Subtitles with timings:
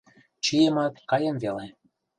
[0.43, 1.65] —Чиемат, каем веле.